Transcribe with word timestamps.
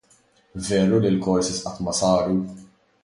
Veru 0.69 0.97
li 1.01 1.09
l-courses 1.13 1.61
qatt 1.67 1.77
ma 1.83 1.93
saru? 1.99 2.37